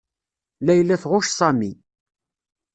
[0.65, 1.71] Layla tɣucc Sami.